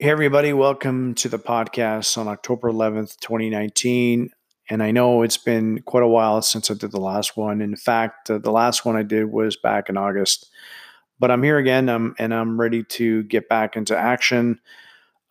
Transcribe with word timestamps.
Hey, 0.00 0.10
everybody, 0.10 0.52
welcome 0.52 1.14
to 1.14 1.28
the 1.28 1.38
podcast 1.38 2.18
on 2.18 2.26
October 2.26 2.68
11th, 2.68 3.16
2019. 3.20 4.32
And 4.68 4.82
I 4.82 4.90
know 4.90 5.22
it's 5.22 5.36
been 5.36 5.82
quite 5.82 6.02
a 6.02 6.08
while 6.08 6.42
since 6.42 6.68
I 6.68 6.74
did 6.74 6.90
the 6.90 6.98
last 6.98 7.36
one. 7.36 7.60
In 7.60 7.76
fact, 7.76 8.28
uh, 8.28 8.38
the 8.38 8.50
last 8.50 8.84
one 8.84 8.96
I 8.96 9.04
did 9.04 9.26
was 9.26 9.56
back 9.56 9.88
in 9.88 9.96
August. 9.96 10.50
But 11.20 11.30
I'm 11.30 11.44
here 11.44 11.58
again 11.58 11.88
um, 11.88 12.16
and 12.18 12.34
I'm 12.34 12.60
ready 12.60 12.82
to 12.82 13.22
get 13.22 13.48
back 13.48 13.76
into 13.76 13.96
action. 13.96 14.58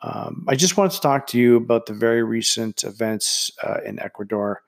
Um, 0.01 0.45
I 0.47 0.55
just 0.55 0.77
wanted 0.77 0.93
to 0.93 1.01
talk 1.01 1.27
to 1.27 1.37
you 1.37 1.57
about 1.57 1.85
the 1.85 1.93
very 1.93 2.23
recent 2.23 2.85
events 2.85 3.51
uh, 3.61 3.79
in 3.85 3.99
Ecuador. 3.99 4.61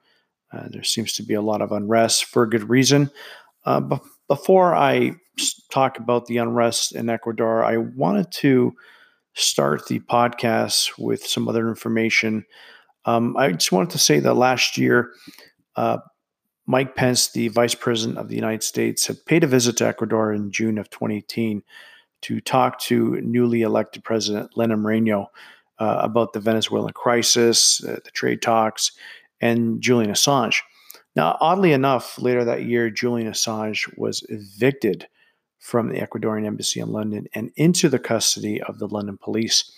Uh, 0.52 0.68
there 0.72 0.84
seems 0.84 1.14
to 1.14 1.24
be 1.24 1.36
a 1.36 1.42
lot 1.42 1.62
of 1.62 1.72
unrest 1.72 2.26
for 2.26 2.44
a 2.44 2.50
good 2.50 2.70
reason. 2.70 3.10
Uh, 3.64 3.80
but 3.80 4.02
before 4.28 4.76
I 4.76 5.16
talk 5.72 6.00
about 6.00 6.26
the 6.26 6.40
unrest 6.40 6.94
in 6.94 7.10
Ecuador, 7.10 7.64
I 7.64 7.78
wanted 7.78 8.30
to 8.34 8.76
start 9.36 9.88
the 9.88 10.00
podcast 10.00 10.98
with 10.98 11.26
some 11.26 11.48
other 11.48 11.68
information. 11.68 12.46
Um, 13.06 13.38
I 13.38 13.52
just 13.52 13.72
wanted 13.72 13.92
to 13.92 14.00
say 14.00 14.20
that 14.20 14.34
last 14.34 14.78
year, 14.78 15.12
uh, 15.76 15.98
Mike 16.66 16.96
Pence, 16.96 17.32
the 17.32 17.50
Vice 17.50 17.76
President 17.76 18.18
of 18.18 18.30
the 18.30 18.36
United 18.36 18.64
States, 18.64 19.06
had 19.06 19.24
paid 19.26 19.44
a 19.44 19.48
visit 19.48 19.78
to 19.78 19.88
Ecuador 19.88 20.34
in 20.34 20.52
June 20.52 20.78
of 20.78 20.90
2018 20.90 21.62
to 22.22 22.42
talk 22.42 22.80
to 22.80 23.22
newly 23.22 23.62
elected 23.62 24.04
President 24.04 24.58
Lenin 24.58 24.80
Moreno 24.80 25.28
uh, 25.78 26.00
about 26.02 26.34
the 26.34 26.40
Venezuelan 26.40 26.94
crisis, 26.94 27.84
uh, 27.84 28.00
the 28.04 28.12
trade 28.12 28.42
talks, 28.42 28.94
and 29.42 29.82
Julian 29.82 30.12
Assange. 30.12 30.62
Now, 31.16 31.38
oddly 31.40 31.72
enough, 31.72 32.18
later 32.18 32.44
that 32.46 32.64
year, 32.64 32.90
Julian 32.90 33.32
Assange 33.32 33.88
was 33.98 34.26
evicted 34.30 35.08
from 35.66 35.90
the 35.90 36.00
Ecuadorian 36.00 36.46
embassy 36.46 36.80
in 36.80 36.92
London 36.92 37.26
and 37.34 37.50
into 37.56 37.90
the 37.90 37.98
custody 37.98 38.62
of 38.62 38.78
the 38.78 38.88
London 38.88 39.18
police. 39.18 39.72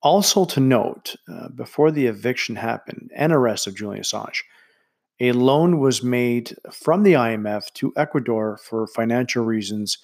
Also, 0.00 0.46
to 0.46 0.60
note, 0.60 1.14
uh, 1.30 1.50
before 1.50 1.90
the 1.90 2.06
eviction 2.06 2.56
happened 2.56 3.10
and 3.14 3.30
arrest 3.30 3.66
of 3.66 3.76
Julian 3.76 4.02
Assange, 4.02 4.40
a 5.20 5.32
loan 5.32 5.78
was 5.78 6.02
made 6.02 6.56
from 6.72 7.02
the 7.02 7.12
IMF 7.12 7.70
to 7.74 7.92
Ecuador 7.98 8.58
for 8.66 8.86
financial 8.86 9.44
reasons 9.44 9.98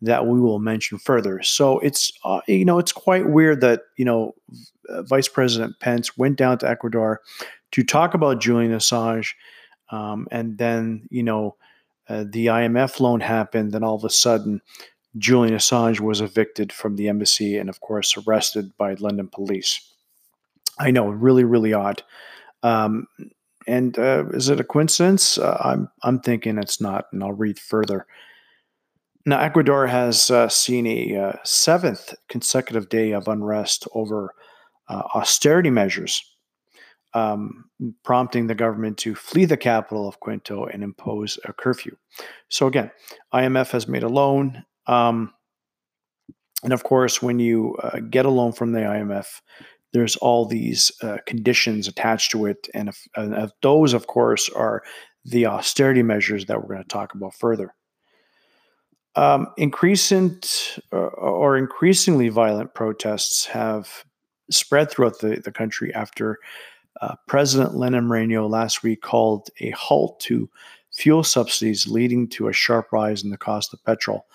that 0.00 0.28
we 0.28 0.40
will 0.40 0.60
mention 0.60 0.98
further. 0.98 1.42
So 1.42 1.80
it's 1.80 2.12
uh, 2.24 2.40
you 2.46 2.64
know 2.64 2.78
it's 2.78 2.92
quite 2.92 3.28
weird 3.28 3.60
that 3.62 3.82
you 3.96 4.04
know 4.04 4.36
Vice 4.88 5.28
President 5.28 5.80
Pence 5.80 6.16
went 6.16 6.36
down 6.36 6.58
to 6.58 6.70
Ecuador 6.70 7.22
to 7.72 7.82
talk 7.82 8.14
about 8.14 8.40
Julian 8.40 8.70
Assange, 8.70 9.32
um, 9.90 10.28
and 10.30 10.58
then 10.58 11.08
you 11.10 11.24
know 11.24 11.56
uh, 12.08 12.24
the 12.28 12.46
IMF 12.46 13.00
loan 13.00 13.20
happened, 13.20 13.72
then 13.72 13.82
all 13.82 13.94
of 13.94 14.04
a 14.04 14.10
sudden, 14.10 14.60
Julian 15.16 15.54
Assange 15.54 16.00
was 16.00 16.20
evicted 16.20 16.72
from 16.72 16.96
the 16.96 17.08
embassy 17.08 17.56
and, 17.56 17.68
of 17.68 17.80
course, 17.80 18.16
arrested 18.16 18.76
by 18.76 18.94
London 18.94 19.28
police. 19.28 19.80
I 20.78 20.90
know, 20.90 21.08
really, 21.08 21.44
really 21.44 21.72
odd. 21.72 22.02
Um, 22.62 23.06
and 23.66 23.98
uh, 23.98 24.24
is 24.32 24.48
it 24.48 24.60
a 24.60 24.64
coincidence? 24.64 25.38
Uh, 25.38 25.56
I'm 25.60 25.88
I'm 26.02 26.20
thinking 26.20 26.58
it's 26.58 26.80
not, 26.80 27.06
and 27.12 27.22
I'll 27.22 27.32
read 27.32 27.58
further. 27.58 28.06
Now, 29.24 29.40
Ecuador 29.40 29.86
has 29.86 30.30
uh, 30.30 30.48
seen 30.48 30.86
a 30.86 31.16
uh, 31.16 31.32
seventh 31.44 32.14
consecutive 32.28 32.90
day 32.90 33.12
of 33.12 33.26
unrest 33.26 33.88
over 33.94 34.34
uh, 34.88 35.02
austerity 35.14 35.70
measures 35.70 36.33
um, 37.14 37.64
prompting 38.02 38.46
the 38.46 38.54
government 38.54 38.98
to 38.98 39.14
flee 39.14 39.44
the 39.44 39.56
capital 39.56 40.08
of 40.08 40.20
Quito 40.20 40.64
and 40.66 40.82
impose 40.82 41.38
a 41.44 41.52
curfew. 41.52 41.96
So 42.48 42.66
again, 42.66 42.90
IMF 43.32 43.70
has 43.70 43.88
made 43.88 44.02
a 44.02 44.08
loan. 44.08 44.64
Um, 44.86 45.32
and 46.62 46.72
of 46.72 46.82
course, 46.82 47.22
when 47.22 47.38
you 47.38 47.76
uh, 47.82 48.00
get 48.00 48.26
a 48.26 48.30
loan 48.30 48.52
from 48.52 48.72
the 48.72 48.80
IMF, 48.80 49.40
there's 49.92 50.16
all 50.16 50.44
these 50.44 50.90
uh, 51.02 51.18
conditions 51.26 51.86
attached 51.86 52.32
to 52.32 52.46
it. 52.46 52.68
And 52.74 52.88
if, 52.88 53.06
if 53.16 53.50
those, 53.62 53.94
of 53.94 54.08
course, 54.08 54.48
are 54.50 54.82
the 55.24 55.46
austerity 55.46 56.02
measures 56.02 56.46
that 56.46 56.60
we're 56.60 56.74
going 56.74 56.82
to 56.82 56.88
talk 56.88 57.14
about 57.14 57.34
further. 57.34 57.74
Um, 59.16 59.46
increasing 59.56 60.40
uh, 60.92 60.96
or 60.96 61.56
increasingly 61.56 62.28
violent 62.28 62.74
protests 62.74 63.46
have 63.46 64.04
spread 64.50 64.90
throughout 64.90 65.20
the, 65.20 65.40
the 65.42 65.52
country 65.52 65.94
after 65.94 66.38
uh, 67.00 67.16
President 67.26 67.74
Lenin 67.74 68.06
Moreno 68.06 68.46
last 68.46 68.82
week 68.82 69.02
called 69.02 69.48
a 69.60 69.70
halt 69.70 70.20
to 70.20 70.48
fuel 70.92 71.24
subsidies, 71.24 71.88
leading 71.88 72.28
to 72.28 72.48
a 72.48 72.52
sharp 72.52 72.92
rise 72.92 73.24
in 73.24 73.30
the 73.30 73.36
cost 73.36 73.72
of 73.72 73.84
petrol. 73.84 74.26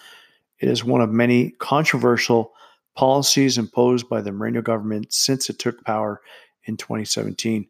It 0.59 0.68
is 0.68 0.84
one 0.84 1.02
of 1.02 1.09
many 1.09 1.52
controversial 1.52 2.52
policies 2.96 3.58
imposed 3.58 4.09
by 4.09 4.22
the 4.22 4.31
Moreno 4.31 4.62
government 4.62 5.14
since 5.14 5.50
it 5.50 5.58
took 5.58 5.84
power 5.86 6.22
in 6.66 6.75
2017. 6.75 7.68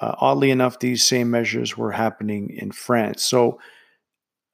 Uh, 0.00 0.14
oddly 0.18 0.50
enough, 0.50 0.80
these 0.80 1.04
same 1.04 1.30
measures 1.30 1.76
were 1.76 1.92
happening 1.92 2.50
in 2.50 2.72
France. 2.72 3.24
So, 3.24 3.60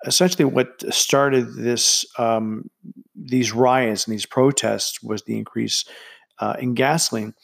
essentially, 0.06 0.44
what 0.44 0.82
started 0.92 1.54
this 1.54 2.04
um, 2.18 2.70
these 3.14 3.52
riots 3.52 4.06
and 4.06 4.12
these 4.12 4.26
protests 4.26 5.02
was 5.02 5.22
the 5.22 5.36
increase 5.36 5.84
uh, 6.38 6.56
in 6.58 6.74
gasoline. 6.74 7.34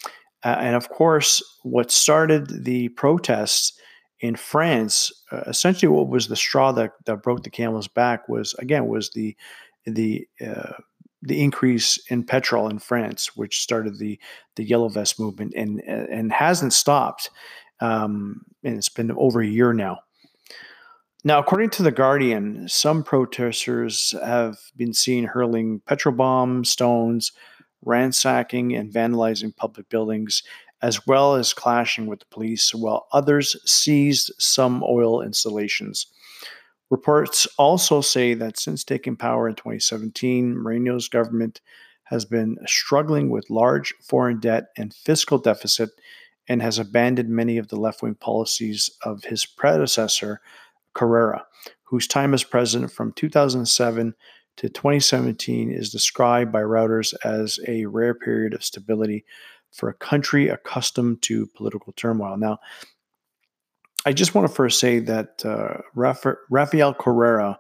Uh, 0.45 0.57
and 0.59 0.77
of 0.77 0.89
course, 0.89 1.43
what 1.63 1.91
started 1.91 2.65
the 2.65 2.89
protests 2.91 3.79
in 4.21 4.37
France, 4.37 5.11
uh, 5.33 5.43
essentially, 5.47 5.89
what 5.89 6.09
was 6.09 6.29
the 6.29 6.37
straw 6.37 6.73
that, 6.73 6.93
that 7.07 7.23
broke 7.23 7.43
the 7.43 7.51
camel's 7.51 7.89
back 7.89 8.29
was 8.29 8.55
again 8.55 8.87
was 8.87 9.11
the 9.11 9.37
the 9.87 10.27
uh, 10.47 10.73
the 11.23 11.43
increase 11.43 11.99
in 12.11 12.25
petrol 12.25 12.69
in 12.69 12.79
France, 12.79 13.37
which 13.37 13.61
started 13.61 13.99
the 13.99 14.19
the 14.57 14.65
yellow 14.65 14.89
vest 14.89 15.19
movement 15.19 15.53
and 15.57 15.81
and 15.81 16.33
hasn't 16.33 16.73
stopped. 16.73 17.31
Um, 17.81 18.43
and 18.63 18.77
it's 18.77 18.91
been 18.91 19.11
over 19.13 19.41
a 19.41 19.47
year 19.47 19.73
now. 19.73 20.01
Now, 21.23 21.39
according 21.39 21.71
to 21.71 21.83
the 21.83 21.91
Guardian, 21.91 22.67
some 22.69 23.03
protesters 23.03 24.15
have 24.25 24.59
been 24.77 24.95
seen 24.95 25.25
hurling 25.25 25.81
petrol 25.87 26.15
bombs, 26.15 26.71
stones, 26.71 27.33
ransacking 27.85 28.75
and 28.75 28.93
vandalizing 28.93 29.55
public 29.55 29.89
buildings, 29.89 30.43
as 30.83 31.07
well 31.07 31.35
as 31.35 31.53
clashing 31.53 32.07
with 32.07 32.21
the 32.21 32.27
police, 32.27 32.75
while 32.75 33.07
others 33.13 33.57
seized 33.71 34.33
some 34.39 34.83
oil 34.83 35.23
installations. 35.23 36.07
Reports 36.91 37.47
also 37.57 38.01
say 38.01 38.35
that 38.35 38.59
since 38.59 38.83
taking 38.83 39.17
power 39.17 39.49
in 39.49 39.55
2017, 39.55 40.57
Moreno's 40.57 41.09
government 41.09 41.61
has 42.05 42.25
been 42.25 42.59
struggling 42.67 43.31
with 43.31 43.49
large 43.49 43.95
foreign 44.03 44.41
debt 44.41 44.71
and 44.77 44.93
fiscal 44.93 45.39
deficit 45.39 45.91
and 46.49 46.61
has 46.61 46.81
abandoned 46.81 47.29
many 47.29 47.59
of 47.59 47.69
the 47.69 47.79
left 47.79 48.03
wing 48.03 48.17
policies 48.17 48.91
of 49.05 49.23
his 49.23 49.47
predecessor, 49.47 50.41
Carrera, 50.95 51.47
whose 51.85 52.09
time 52.09 52.35
as 52.35 52.43
president 52.43 52.91
from 52.91 53.13
2007 53.13 54.15
to 54.61 54.69
2017 54.69 55.73
is 55.73 55.89
described 55.89 56.53
by 56.53 56.61
Reuters 56.61 57.15
as 57.25 57.59
a 57.67 57.87
rare 57.87 58.13
period 58.13 58.53
of 58.53 58.63
stability 58.63 59.25
for 59.73 59.89
a 59.89 59.95
country 59.95 60.49
accustomed 60.49 61.23
to 61.23 61.47
political 61.57 61.95
turmoil. 61.95 62.37
Now, 62.37 62.59
I 64.05 64.13
just 64.13 64.35
want 64.35 64.47
to 64.47 64.55
first 64.55 64.79
say 64.79 64.99
that 64.99 65.43
uh, 65.47 65.79
Rafael 65.95 66.93
Correa 66.93 67.59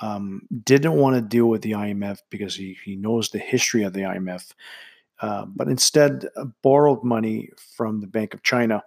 um, 0.00 0.40
didn't 0.64 0.94
want 0.94 1.16
to 1.16 1.20
deal 1.20 1.50
with 1.50 1.60
the 1.60 1.72
IMF 1.72 2.20
because 2.30 2.54
he, 2.54 2.78
he 2.82 2.96
knows 2.96 3.28
the 3.28 3.38
history 3.38 3.82
of 3.82 3.92
the 3.92 4.00
IMF, 4.00 4.54
uh, 5.20 5.44
but 5.44 5.68
instead 5.68 6.24
uh, 6.34 6.46
borrowed 6.62 7.04
money 7.04 7.50
from 7.76 8.00
the 8.00 8.06
Bank 8.06 8.32
of 8.32 8.42
China, 8.42 8.82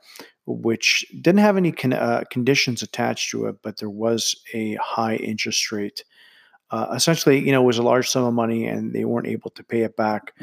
which 0.47 1.05
didn't 1.22 1.41
have 1.41 1.57
any 1.57 1.72
con- 1.72 1.93
uh, 1.93 2.23
conditions 2.31 2.81
attached 2.81 3.29
to 3.29 3.45
it, 3.45 3.57
but 3.61 3.78
there 3.78 3.89
was 3.89 4.35
a 4.55 4.73
high 4.81 5.17
interest 5.17 5.72
rate 5.72 6.03
uh, 6.71 6.93
essentially, 6.95 7.39
you 7.39 7.51
know, 7.51 7.61
was 7.61 7.77
a 7.77 7.83
large 7.83 8.09
sum 8.09 8.23
of 8.23 8.33
money 8.33 8.65
and 8.65 8.93
they 8.93 9.05
weren't 9.05 9.27
able 9.27 9.51
to 9.51 9.63
pay 9.63 9.81
it 9.81 9.95
back. 9.95 10.33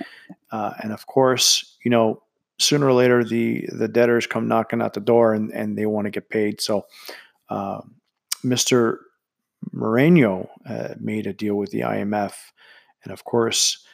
Uh, 0.50 0.72
and 0.82 0.92
of 0.92 1.06
course, 1.06 1.76
you 1.82 1.90
know, 1.90 2.22
sooner 2.58 2.86
or 2.86 2.92
later 2.92 3.24
the 3.24 3.68
the 3.72 3.88
debtors 3.88 4.26
come 4.26 4.48
knocking 4.48 4.82
at 4.82 4.92
the 4.92 5.00
door 5.00 5.32
and, 5.32 5.50
and 5.52 5.76
they 5.78 5.86
want 5.86 6.04
to 6.04 6.10
get 6.10 6.28
paid. 6.28 6.60
So, 6.60 6.86
uh, 7.48 7.80
Mr. 8.44 8.98
Moreno 9.72 10.50
made 11.00 11.26
a 11.26 11.32
deal 11.32 11.54
with 11.54 11.70
the 11.70 11.80
IMF, 11.80 12.34
and 13.02 13.12
of 13.12 13.24
course, 13.24 13.84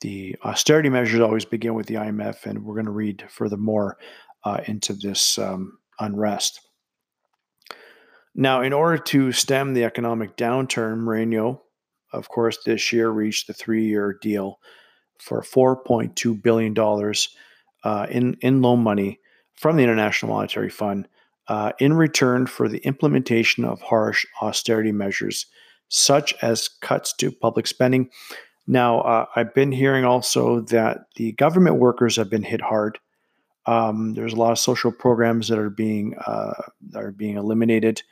the 0.00 0.36
austerity 0.44 0.88
measures 0.88 1.20
always 1.20 1.44
begin 1.44 1.74
with 1.74 1.86
the 1.86 1.94
IMF. 1.94 2.46
And 2.46 2.64
we're 2.64 2.74
going 2.74 2.86
to 2.86 2.92
read 2.92 3.24
furthermore 3.28 3.98
uh, 4.44 4.60
into 4.66 4.92
this 4.92 5.38
um, 5.38 5.78
unrest. 5.98 6.60
Now, 8.34 8.62
in 8.62 8.72
order 8.72 8.98
to 8.98 9.32
stem 9.32 9.74
the 9.74 9.84
economic 9.84 10.36
downturn, 10.36 10.98
Moreno 10.98 11.62
of 12.12 12.28
course, 12.28 12.58
this 12.64 12.92
year 12.92 13.10
reached 13.10 13.46
the 13.46 13.54
three 13.54 13.84
year 13.86 14.18
deal 14.20 14.58
for 15.18 15.42
$4.2 15.42 16.42
billion 16.42 16.74
uh, 17.84 18.06
in, 18.10 18.36
in 18.40 18.62
loan 18.62 18.82
money 18.82 19.20
from 19.54 19.76
the 19.76 19.82
International 19.82 20.34
Monetary 20.34 20.70
Fund 20.70 21.08
uh, 21.48 21.72
in 21.78 21.94
return 21.94 22.46
for 22.46 22.68
the 22.68 22.78
implementation 22.78 23.64
of 23.64 23.80
harsh 23.80 24.24
austerity 24.42 24.92
measures, 24.92 25.46
such 25.88 26.34
as 26.42 26.68
cuts 26.80 27.12
to 27.14 27.32
public 27.32 27.66
spending. 27.66 28.10
Now, 28.66 29.00
uh, 29.00 29.26
I've 29.34 29.54
been 29.54 29.72
hearing 29.72 30.04
also 30.04 30.60
that 30.60 31.06
the 31.16 31.32
government 31.32 31.76
workers 31.76 32.16
have 32.16 32.28
been 32.28 32.42
hit 32.42 32.60
hard. 32.60 32.98
Um, 33.66 34.14
there's 34.14 34.34
a 34.34 34.36
lot 34.36 34.52
of 34.52 34.58
social 34.58 34.92
programs 34.92 35.48
that 35.48 35.58
are 35.58 35.70
being 35.70 36.14
uh, 36.26 36.54
that 36.90 37.02
are 37.02 37.12
being 37.12 37.36
eliminated, 37.36 38.02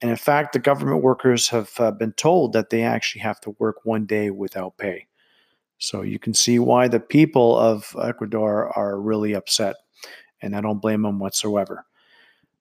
and 0.00 0.10
in 0.10 0.16
fact, 0.16 0.52
the 0.52 0.58
government 0.58 1.02
workers 1.02 1.48
have 1.48 1.72
uh, 1.78 1.90
been 1.90 2.12
told 2.12 2.52
that 2.52 2.70
they 2.70 2.82
actually 2.82 3.22
have 3.22 3.40
to 3.40 3.56
work 3.58 3.84
one 3.84 4.06
day 4.06 4.30
without 4.30 4.76
pay. 4.76 5.06
So 5.78 6.02
you 6.02 6.18
can 6.18 6.34
see 6.34 6.58
why 6.58 6.88
the 6.88 7.00
people 7.00 7.56
of 7.58 7.94
Ecuador 8.02 8.76
are 8.76 9.00
really 9.00 9.34
upset, 9.34 9.76
and 10.40 10.54
I 10.56 10.60
don't 10.60 10.80
blame 10.80 11.02
them 11.02 11.18
whatsoever. 11.18 11.86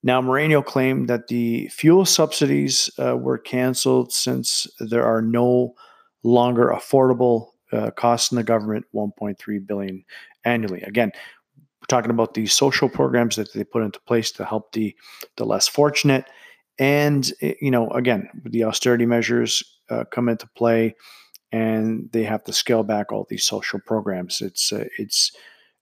Now, 0.04 0.22
Moreno 0.22 0.62
claimed 0.62 1.08
that 1.10 1.28
the 1.28 1.68
fuel 1.70 2.06
subsidies 2.06 2.90
uh, 3.00 3.16
were 3.16 3.38
canceled 3.38 4.12
since 4.12 4.68
there 4.80 5.06
are 5.06 5.22
no 5.22 5.76
longer 6.24 6.68
affordable 6.76 7.52
uh, 7.72 7.92
costs 7.92 8.32
in 8.32 8.36
the 8.36 8.44
government, 8.44 8.86
1.3 8.94 9.66
billion 9.66 10.04
annually. 10.44 10.82
Again, 10.82 11.12
we're 11.56 11.88
talking 11.88 12.12
about 12.12 12.34
the 12.34 12.46
social 12.48 12.90
programs 12.90 13.38
that 13.38 13.54
they 13.54 13.64
put 13.64 13.84
into 13.84 14.00
place 14.02 14.32
to 14.34 14.46
help 14.46 14.74
the 14.74 14.96
the 15.38 15.46
less 15.46 15.68
fortunate, 15.68 16.26
and 16.80 17.32
eh, 17.42 17.54
you 17.62 17.72
know, 17.72 17.90
again, 17.92 18.30
the 18.46 18.64
austerity 18.64 19.06
measures 19.06 19.64
uh, 19.90 20.04
come 20.12 20.30
into 20.30 20.48
play, 20.56 20.96
and 21.52 22.10
they 22.12 22.24
have 22.24 22.44
to 22.46 22.54
scale 22.54 22.84
back 22.84 23.12
all 23.12 23.28
these 23.30 23.46
social 23.46 23.80
programs. 23.86 24.42
It's 24.42 24.72
uh, 24.72 24.86
it's 24.98 25.32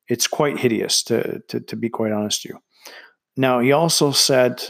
it's 0.08 0.28
quite 0.28 0.60
hideous 0.60 1.04
to, 1.04 1.42
to 1.48 1.60
to 1.62 1.76
be 1.76 1.90
quite 1.90 2.12
honest 2.12 2.44
with 2.44 2.54
you. 2.54 2.60
Now, 3.38 3.60
he 3.60 3.72
also 3.72 4.12
said 4.12 4.62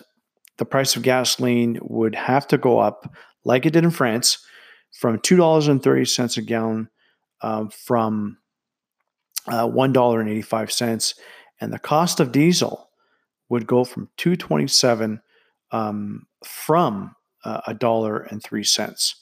the 0.57 0.65
price 0.65 0.95
of 0.95 1.01
gasoline 1.01 1.79
would 1.81 2.13
have 2.13 2.47
to 2.49 2.57
go 2.57 2.77
up, 2.77 3.11
like 3.43 3.65
it 3.65 3.73
did 3.73 3.83
in 3.83 3.91
France, 3.91 4.37
from 4.91 5.19
two 5.19 5.35
dollars 5.35 5.67
and 5.67 5.81
thirty 5.81 6.05
cents 6.05 6.37
a 6.37 6.41
gallon 6.41 6.89
um, 7.41 7.69
from 7.69 8.37
uh, 9.47 9.67
one 9.67 9.91
dollar 9.93 10.21
and 10.21 11.73
the 11.73 11.79
cost 11.79 12.19
of 12.19 12.31
diesel 12.31 12.89
would 13.49 13.65
go 13.65 13.83
from 13.83 14.09
two 14.17 14.35
twenty 14.35 14.67
seven 14.67 15.21
um, 15.71 16.25
from 16.45 17.15
uh, 17.43 17.61
a 17.67 17.73
dollar 17.73 18.19
and 18.19 18.43
three 18.43 18.63
cents. 18.63 19.15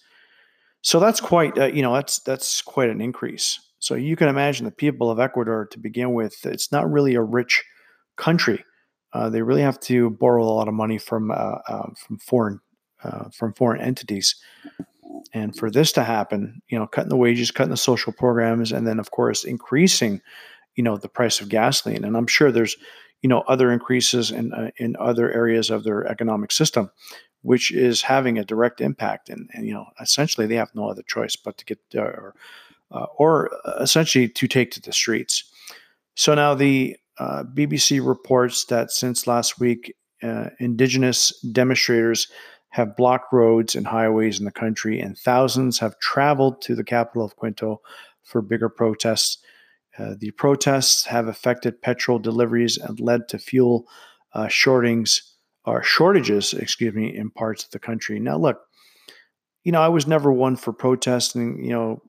So 0.81 1.00
that's 1.00 1.19
quite 1.19 1.57
uh, 1.57 1.66
you 1.66 1.81
know 1.81 1.94
that's 1.94 2.19
that's 2.19 2.62
quite 2.62 2.90
an 2.90 3.01
increase. 3.01 3.60
So 3.80 3.96
you 3.96 4.16
can 4.16 4.28
imagine 4.28 4.66
the 4.66 4.72
people 4.72 5.10
of 5.10 5.19
Ecuador 5.19 5.66
to 5.72 5.80
begin 5.80 6.13
with, 6.13 6.46
it's 6.46 6.69
not 6.69 6.92
really 6.92 7.16
a 7.16 7.22
rich 7.22 7.63
country. 8.18 8.66
Uh, 9.13 9.30
they 9.30 9.42
really 9.42 9.62
have 9.62 9.80
to 9.80 10.10
borrow 10.10 10.44
a 10.44 10.51
lot 10.51 10.68
of 10.68 10.74
money 10.74 10.98
from 10.98 11.31
uh, 11.31 11.60
uh, 11.68 11.90
from 11.96 12.18
foreign 12.19 12.60
from 13.34 13.54
foreign 13.54 13.80
entities 13.80 14.36
and 15.34 15.56
for 15.56 15.69
this 15.69 15.92
to 15.94 16.04
happen, 16.04 16.62
you 16.69 16.78
know, 16.78 16.88
cutting 16.88 17.10
the 17.10 17.18
wages, 17.18 17.52
cutting 17.52 17.72
the 17.72 17.78
social 17.78 18.13
programs, 18.13 18.72
and 18.72 18.88
then 18.88 19.00
of 19.00 19.12
course 19.12 19.44
increasing, 19.44 20.22
you 20.75 20.84
know, 20.84 20.98
the 20.98 21.10
price 21.10 21.42
of 21.42 21.50
gasoline. 21.50 22.04
And 22.04 22.16
I'm 22.16 22.28
sure 22.28 22.52
there's, 22.52 22.75
you 23.21 23.30
know, 23.30 23.42
other 23.42 23.71
increases 23.71 24.31
in 24.31 24.54
uh, 24.54 24.71
in 24.77 24.95
other 25.00 25.31
areas 25.31 25.69
of 25.69 25.83
their 25.83 26.06
economic 26.06 26.51
system, 26.51 26.92
which 27.42 27.71
is 27.71 28.01
having 28.01 28.38
a 28.38 28.45
direct 28.45 28.81
impact. 28.81 29.30
And, 29.30 29.50
and 29.54 29.66
you 29.66 29.74
know, 29.74 29.86
essentially 30.01 30.48
they 30.48 30.56
have 30.56 30.74
no 30.74 30.89
other 30.89 31.04
choice 31.04 31.36
but 31.36 31.57
to 31.57 31.66
get 31.66 31.80
uh, 31.95 32.01
or 32.01 32.36
uh, 32.92 33.06
or 33.18 33.51
essentially 33.80 34.27
to 34.27 34.48
take 34.48 34.71
to 34.71 34.81
the 34.81 34.94
streets. 34.94 35.44
So 36.16 36.33
now 36.33 36.56
the 36.56 36.98
uh, 37.18 37.44
BBC 37.44 38.06
reports 38.06 38.66
that 38.66 38.92
since 38.92 39.27
last 39.27 39.60
week, 39.60 39.95
uh, 40.24 40.50
indigenous 40.60 41.38
demonstrators 41.51 42.27
have 42.69 42.95
blocked 42.95 43.33
roads 43.33 43.75
and 43.75 43.88
highways 43.88 44.39
in 44.39 44.45
the 44.45 44.51
country, 44.51 45.00
and 45.00 45.18
thousands 45.18 45.80
have 45.80 46.00
traveled 46.00 46.62
to 46.62 46.75
the 46.75 46.83
capital 46.83 47.25
of 47.25 47.36
Quito 47.36 47.81
for 48.24 48.42
bigger 48.42 48.69
protests. 48.69 49.39
Uh, 50.00 50.16
the 50.18 50.31
protests 50.31 51.06
have 51.06 51.28
affected 51.28 51.81
petrol 51.81 52.19
deliveries 52.19 52.78
and 52.78 53.00
led 53.00 53.28
to 53.28 53.38
fuel 53.38 53.86
uh, 54.34 54.48
shortings 54.48 55.36
or 55.66 55.84
shortages, 55.84 56.54
excuse 56.54 56.94
me, 56.94 57.16
in 57.16 57.30
parts 57.30 57.66
of 57.66 57.72
the 57.72 57.80
country. 57.80 58.19
Now, 58.19 58.38
look, 58.38 58.62
you 59.63 59.72
know, 59.72 59.81
I 59.81 59.90
was 59.90 60.07
never 60.07 60.31
one 60.31 60.56
for 60.56 60.72
protesting. 60.72 61.63
You 61.63 61.72
know, 61.72 62.01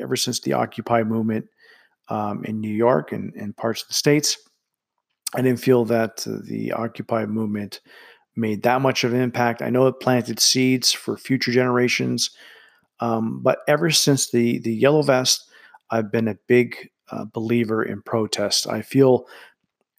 ever 0.00 0.16
since 0.16 0.40
the 0.40 0.54
Occupy 0.54 1.04
movement 1.04 1.46
um, 2.08 2.44
in 2.44 2.60
New 2.60 2.74
York 2.74 3.12
and, 3.12 3.32
and 3.34 3.56
parts 3.56 3.82
of 3.82 3.88
the 3.88 3.94
states, 3.94 4.36
I 5.34 5.42
didn't 5.42 5.60
feel 5.60 5.84
that 5.86 6.26
uh, 6.26 6.38
the 6.44 6.72
Occupy 6.72 7.26
movement 7.26 7.80
made 8.36 8.64
that 8.64 8.80
much 8.80 9.04
of 9.04 9.14
an 9.14 9.20
impact. 9.20 9.62
I 9.62 9.70
know 9.70 9.86
it 9.86 10.00
planted 10.00 10.40
seeds 10.40 10.92
for 10.92 11.16
future 11.16 11.52
generations. 11.52 12.30
Um, 13.00 13.40
but 13.42 13.58
ever 13.68 13.90
since 13.90 14.30
the 14.30 14.58
the 14.60 14.74
yellow 14.74 15.02
vest, 15.02 15.48
I've 15.90 16.10
been 16.10 16.28
a 16.28 16.38
big 16.46 16.90
uh, 17.14 17.24
believer 17.26 17.82
in 17.82 18.02
protest. 18.02 18.66
I 18.68 18.82
feel, 18.82 19.26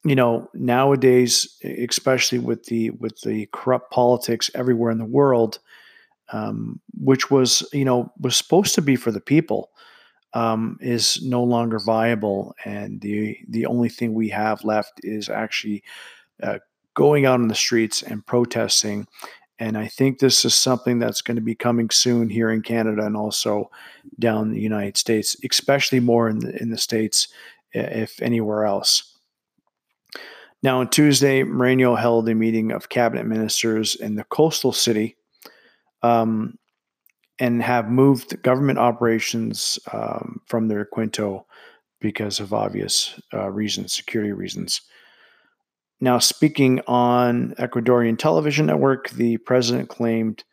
you 0.04 0.16
know, 0.16 0.50
nowadays, 0.54 1.58
especially 1.64 2.40
with 2.40 2.66
the 2.66 2.90
with 2.92 3.22
the 3.22 3.48
corrupt 3.54 3.92
politics 3.92 4.52
everywhere 4.54 4.92
in 4.92 4.98
the 4.98 5.06
world, 5.06 5.60
um, 6.32 6.80
which 6.94 7.32
was 7.32 7.68
you 7.74 7.86
know 7.86 8.12
was 8.20 8.36
supposed 8.36 8.76
to 8.76 8.82
be 8.82 8.96
for 8.96 9.12
the 9.12 9.22
people, 9.22 9.72
um, 10.34 10.78
is 10.82 11.22
no 11.24 11.44
longer 11.44 11.80
viable, 11.80 12.54
and 12.66 13.02
the 13.02 13.38
the 13.48 13.66
only 13.66 13.90
thing 13.90 14.14
we 14.14 14.30
have 14.30 14.64
left 14.64 15.00
is 15.04 15.30
actually 15.30 15.84
uh, 16.44 16.60
going 16.94 17.26
out 17.26 17.40
on 17.40 17.48
the 17.48 17.56
streets 17.56 18.02
and 18.02 18.26
protesting. 18.26 19.08
And 19.57 19.78
I 19.78 19.88
think 19.88 20.19
this 20.19 20.44
is 20.44 20.54
something 20.54 21.00
that's 21.00 21.22
going 21.22 21.36
to 21.36 21.42
be 21.42 21.56
coming 21.56 21.90
soon 21.90 22.30
here 22.30 22.50
in 22.52 22.62
Canada 22.62 23.06
and 23.06 23.16
also 23.16 23.72
down 24.19 24.52
the 24.52 24.60
United 24.60 24.98
States, 24.98 25.36
especially 25.50 26.02
more 26.02 26.28
in 26.28 26.40
the, 26.40 26.62
in 26.62 26.69
the 26.69 26.78
States, 26.78 27.30
if 27.72 28.22
anywhere 28.22 28.66
else. 28.66 29.16
Now, 30.62 30.80
on 30.80 30.90
Tuesday, 30.90 31.44
Moreno 31.44 31.96
held 31.96 32.28
a 32.28 32.36
meeting 32.36 32.72
of 32.72 32.90
cabinet 32.90 33.25
ministers 33.25 33.96
in 33.96 34.16
the 34.16 34.24
coastal 34.24 34.72
city 34.72 35.16
um, 36.01 36.58
and 37.40 37.62
have 37.62 37.90
moved 37.90 38.42
government 38.42 38.80
operations 38.80 39.78
um, 39.94 40.42
from 40.48 40.68
their 40.68 40.86
Quinto 40.86 41.46
because 42.00 42.40
of 42.40 42.54
obvious 42.54 43.19
uh, 43.34 43.50
reasons, 43.51 43.94
security 43.94 44.31
reasons. 44.31 44.81
Now, 46.02 46.20
speaking 46.20 46.82
on 46.88 47.56
Ecuadorian 47.58 48.18
television 48.18 48.66
network, 48.66 49.10
the 49.12 49.38
president 49.38 49.90
claimed 49.90 50.44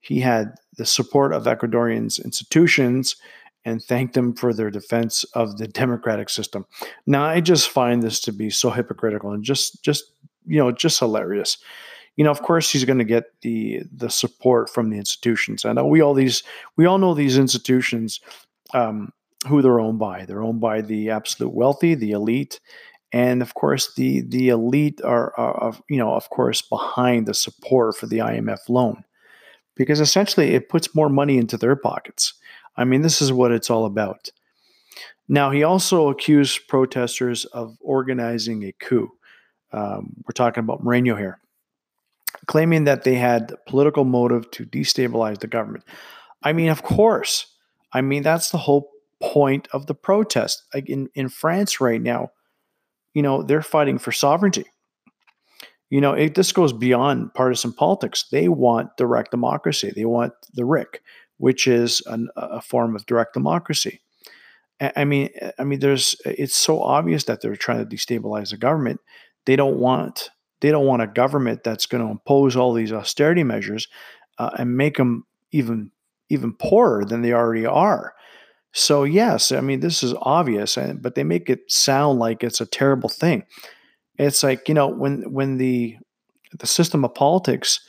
he 0.00 0.20
had 0.20 0.54
the 0.76 0.86
support 0.86 1.32
of 1.32 1.44
Ecuadorians 1.44 2.22
institutions 2.24 3.16
and 3.64 3.82
thanked 3.82 4.14
them 4.14 4.34
for 4.34 4.52
their 4.52 4.70
defense 4.70 5.24
of 5.34 5.58
the 5.58 5.68
democratic 5.68 6.30
system. 6.30 6.64
Now, 7.06 7.24
I 7.24 7.40
just 7.40 7.68
find 7.68 8.02
this 8.02 8.20
to 8.20 8.32
be 8.32 8.50
so 8.50 8.70
hypocritical 8.70 9.32
and 9.32 9.44
just, 9.44 9.82
just 9.84 10.04
you 10.46 10.58
know, 10.58 10.72
just 10.72 10.98
hilarious. 10.98 11.58
You 12.16 12.24
know, 12.24 12.30
of 12.30 12.42
course, 12.42 12.70
he's 12.70 12.84
going 12.84 12.98
to 12.98 13.04
get 13.04 13.24
the 13.42 13.82
the 13.94 14.10
support 14.10 14.68
from 14.68 14.90
the 14.90 14.98
institutions. 14.98 15.64
Know 15.64 15.86
we 15.86 16.00
all 16.00 16.12
these 16.12 16.42
we 16.76 16.84
all 16.84 16.98
know 16.98 17.14
these 17.14 17.38
institutions 17.38 18.20
um, 18.74 19.12
who 19.46 19.62
they're 19.62 19.80
owned 19.80 19.98
by. 19.98 20.24
They're 20.26 20.42
owned 20.42 20.60
by 20.60 20.80
the 20.80 21.10
absolute 21.10 21.54
wealthy, 21.54 21.94
the 21.94 22.10
elite, 22.10 22.60
and 23.12 23.42
of 23.42 23.54
course 23.54 23.94
the 23.94 24.20
the 24.22 24.48
elite 24.48 25.00
are, 25.02 25.38
are, 25.38 25.76
you 25.88 25.96
know 25.96 26.14
of 26.14 26.30
course 26.30 26.62
behind 26.62 27.26
the 27.26 27.34
support 27.34 27.96
for 27.96 28.06
the 28.06 28.18
IMF 28.18 28.68
loan 28.68 29.04
because 29.74 30.00
essentially 30.00 30.54
it 30.54 30.68
puts 30.68 30.94
more 30.94 31.08
money 31.08 31.38
into 31.38 31.56
their 31.56 31.76
pockets. 31.76 32.34
I 32.76 32.84
mean 32.84 33.02
this 33.02 33.20
is 33.20 33.32
what 33.32 33.52
it's 33.52 33.70
all 33.70 33.84
about. 33.84 34.28
Now 35.28 35.50
he 35.50 35.62
also 35.62 36.08
accused 36.08 36.68
protesters 36.68 37.44
of 37.46 37.76
organizing 37.80 38.64
a 38.64 38.72
coup. 38.72 39.10
Um, 39.72 40.14
we're 40.26 40.32
talking 40.34 40.62
about 40.62 40.82
Moreno 40.82 41.14
here, 41.16 41.38
claiming 42.46 42.84
that 42.84 43.04
they 43.04 43.14
had 43.14 43.54
political 43.68 44.04
motive 44.04 44.50
to 44.52 44.66
destabilize 44.66 45.38
the 45.38 45.46
government. 45.46 45.84
I 46.42 46.52
mean, 46.52 46.68
of 46.68 46.82
course. 46.82 47.46
I 47.92 48.02
mean 48.02 48.22
that's 48.22 48.50
the 48.50 48.58
whole 48.58 48.90
point 49.20 49.68
of 49.72 49.86
the 49.86 49.94
protest. 49.94 50.62
Like 50.72 50.88
in 50.88 51.08
in 51.14 51.28
France 51.28 51.80
right 51.80 52.00
now 52.00 52.30
you 53.14 53.22
know, 53.22 53.42
they're 53.42 53.62
fighting 53.62 53.98
for 53.98 54.12
sovereignty. 54.12 54.64
You 55.90 56.00
know, 56.00 56.12
it, 56.12 56.34
this 56.36 56.52
goes 56.52 56.72
beyond 56.72 57.34
partisan 57.34 57.72
politics. 57.72 58.24
They 58.30 58.48
want 58.48 58.96
direct 58.96 59.32
democracy. 59.32 59.92
They 59.94 60.04
want 60.04 60.32
the 60.54 60.64
RIC, 60.64 61.02
which 61.38 61.66
is 61.66 62.00
an, 62.06 62.28
a 62.36 62.60
form 62.60 62.94
of 62.94 63.06
direct 63.06 63.34
democracy. 63.34 64.00
I 64.80 65.04
mean, 65.04 65.28
I 65.58 65.64
mean, 65.64 65.80
there's. 65.80 66.16
It's 66.24 66.56
so 66.56 66.80
obvious 66.80 67.24
that 67.24 67.42
they're 67.42 67.56
trying 67.56 67.86
to 67.86 67.96
destabilize 67.96 68.50
the 68.50 68.56
government. 68.56 69.00
They 69.44 69.56
don't 69.56 69.78
want. 69.78 70.30
They 70.60 70.70
don't 70.70 70.86
want 70.86 71.02
a 71.02 71.06
government 71.06 71.64
that's 71.64 71.86
going 71.86 72.04
to 72.04 72.10
impose 72.10 72.56
all 72.56 72.72
these 72.72 72.92
austerity 72.92 73.44
measures 73.44 73.88
uh, 74.38 74.50
and 74.58 74.76
make 74.76 74.96
them 74.96 75.26
even 75.52 75.90
even 76.30 76.54
poorer 76.54 77.04
than 77.04 77.20
they 77.20 77.32
already 77.32 77.66
are. 77.66 78.14
So 78.72 79.04
yes, 79.04 79.52
I 79.52 79.60
mean 79.60 79.80
this 79.80 80.02
is 80.02 80.14
obvious, 80.22 80.78
but 81.00 81.14
they 81.14 81.24
make 81.24 81.50
it 81.50 81.70
sound 81.70 82.18
like 82.18 82.44
it's 82.44 82.60
a 82.60 82.66
terrible 82.66 83.08
thing. 83.08 83.44
It's 84.18 84.42
like 84.42 84.68
you 84.68 84.74
know 84.74 84.88
when 84.88 85.32
when 85.32 85.56
the 85.58 85.96
the 86.58 86.66
system 86.66 87.04
of 87.04 87.14
politics, 87.14 87.80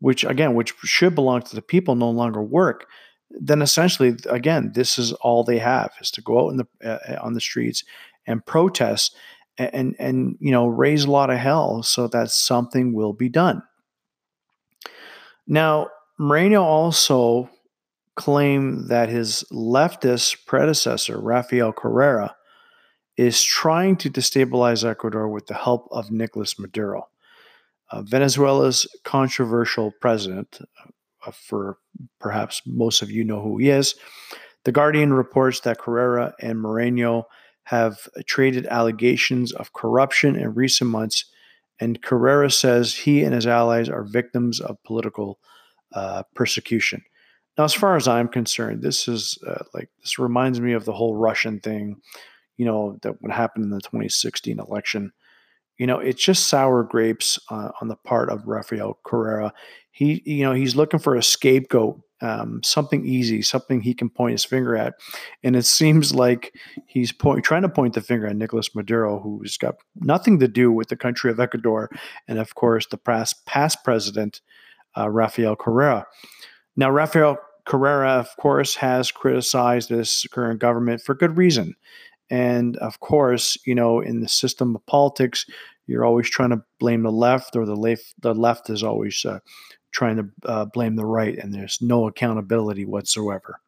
which 0.00 0.24
again 0.24 0.54
which 0.54 0.74
should 0.84 1.14
belong 1.14 1.42
to 1.42 1.54
the 1.56 1.62
people, 1.62 1.94
no 1.94 2.10
longer 2.10 2.42
work. 2.42 2.86
then 3.30 3.62
essentially, 3.62 4.16
again, 4.30 4.72
this 4.74 4.98
is 4.98 5.12
all 5.14 5.44
they 5.44 5.58
have 5.58 5.90
is 6.00 6.10
to 6.12 6.22
go 6.22 6.46
out 6.46 6.50
in 6.50 6.56
the 6.58 6.66
uh, 6.84 7.18
on 7.22 7.34
the 7.34 7.40
streets 7.40 7.84
and 8.26 8.44
protest 8.46 9.16
and, 9.58 9.70
and 9.74 9.96
and 9.98 10.36
you 10.40 10.50
know 10.52 10.66
raise 10.66 11.04
a 11.04 11.10
lot 11.10 11.30
of 11.30 11.38
hell 11.38 11.82
so 11.82 12.08
that 12.08 12.30
something 12.30 12.92
will 12.94 13.12
be 13.12 13.28
done. 13.28 13.62
Now, 15.46 15.88
Moreno 16.18 16.62
also 16.62 17.50
claimed 18.16 18.88
that 18.88 19.08
his 19.08 19.44
leftist 19.52 20.46
predecessor, 20.46 21.20
Rafael 21.20 21.72
Correa, 21.72 22.34
is 23.16 23.42
trying 23.42 23.96
to 23.96 24.10
destabilize 24.10 24.88
Ecuador 24.88 25.28
with 25.28 25.46
the 25.46 25.54
help 25.54 25.88
of 25.90 26.10
Nicolas 26.10 26.58
Maduro, 26.58 27.08
uh, 27.90 28.02
Venezuela's 28.02 28.86
controversial 29.04 29.92
president. 30.00 30.58
Uh, 30.84 30.90
for 31.32 31.78
perhaps 32.20 32.62
most 32.66 33.02
of 33.02 33.10
you 33.10 33.24
know 33.24 33.40
who 33.40 33.58
he 33.58 33.70
is. 33.70 33.94
The 34.64 34.72
Guardian 34.72 35.12
reports 35.12 35.60
that 35.60 35.78
Correa 35.78 36.34
and 36.40 36.60
Moreno 36.60 37.26
have 37.64 38.08
traded 38.26 38.66
allegations 38.66 39.52
of 39.52 39.72
corruption 39.72 40.36
in 40.36 40.54
recent 40.54 40.90
months, 40.90 41.24
and 41.80 42.02
Correa 42.02 42.50
says 42.50 42.94
he 42.94 43.22
and 43.22 43.34
his 43.34 43.46
allies 43.46 43.88
are 43.88 44.04
victims 44.04 44.60
of 44.60 44.82
political 44.84 45.38
uh, 45.92 46.22
persecution. 46.34 47.02
Now, 47.56 47.64
as 47.64 47.74
far 47.74 47.96
as 47.96 48.06
I'm 48.06 48.28
concerned, 48.28 48.82
this 48.82 49.08
is 49.08 49.38
uh, 49.46 49.64
like 49.72 49.88
this 50.02 50.18
reminds 50.18 50.60
me 50.60 50.72
of 50.72 50.84
the 50.84 50.92
whole 50.92 51.16
Russian 51.16 51.60
thing, 51.60 52.00
you 52.56 52.66
know, 52.66 52.98
that 53.02 53.20
what 53.22 53.32
happened 53.32 53.64
in 53.64 53.70
the 53.70 53.80
2016 53.80 54.58
election. 54.58 55.12
You 55.78 55.86
know, 55.86 55.98
it's 55.98 56.22
just 56.22 56.48
sour 56.48 56.82
grapes 56.82 57.38
uh, 57.50 57.70
on 57.80 57.88
the 57.88 57.96
part 57.96 58.30
of 58.30 58.46
Rafael 58.46 58.98
Correa. 59.02 59.52
He, 59.90 60.22
you 60.24 60.44
know, 60.44 60.52
he's 60.52 60.76
looking 60.76 61.00
for 61.00 61.14
a 61.14 61.22
scapegoat, 61.22 62.00
um, 62.22 62.62
something 62.62 63.04
easy, 63.06 63.42
something 63.42 63.80
he 63.80 63.94
can 63.94 64.08
point 64.08 64.32
his 64.32 64.44
finger 64.44 64.74
at, 64.76 64.94
and 65.42 65.54
it 65.54 65.64
seems 65.64 66.14
like 66.14 66.54
he's 66.86 67.12
point, 67.12 67.44
trying 67.44 67.62
to 67.62 67.68
point 67.68 67.94
the 67.94 68.00
finger 68.00 68.26
at 68.26 68.36
Nicolas 68.36 68.74
Maduro, 68.74 69.18
who's 69.18 69.58
got 69.58 69.76
nothing 69.96 70.38
to 70.40 70.48
do 70.48 70.72
with 70.72 70.88
the 70.88 70.96
country 70.96 71.30
of 71.30 71.40
Ecuador, 71.40 71.90
and 72.26 72.38
of 72.38 72.54
course 72.54 72.86
the 72.86 72.98
past 72.98 73.44
past 73.46 73.84
president 73.84 74.40
uh, 74.96 75.08
Rafael 75.10 75.56
Correa. 75.56 76.06
Now, 76.76 76.90
Rafael 76.90 77.38
Carrera, 77.64 78.12
of 78.12 78.36
course, 78.36 78.74
has 78.76 79.10
criticized 79.10 79.88
this 79.88 80.26
current 80.28 80.60
government 80.60 81.02
for 81.02 81.14
good 81.14 81.36
reason. 81.36 81.74
And 82.30 82.76
of 82.78 83.00
course, 83.00 83.56
you 83.66 83.74
know, 83.74 84.00
in 84.00 84.20
the 84.20 84.28
system 84.28 84.76
of 84.76 84.84
politics, 84.86 85.46
you're 85.86 86.04
always 86.04 86.28
trying 86.28 86.50
to 86.50 86.62
blame 86.78 87.02
the 87.02 87.12
left, 87.12 87.56
or 87.56 87.64
the 87.64 87.76
left. 87.76 88.14
The 88.20 88.34
left 88.34 88.70
is 88.70 88.82
always 88.82 89.24
uh, 89.24 89.38
trying 89.92 90.16
to 90.16 90.28
uh, 90.44 90.64
blame 90.66 90.96
the 90.96 91.06
right, 91.06 91.38
and 91.38 91.54
there's 91.54 91.80
no 91.80 92.08
accountability 92.08 92.84
whatsoever. 92.84 93.60